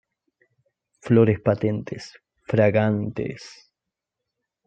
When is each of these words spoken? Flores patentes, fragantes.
Flores 1.05 1.39
patentes, 1.41 2.09
fragantes. 2.47 3.43